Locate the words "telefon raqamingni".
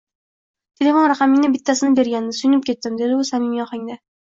0.79-1.51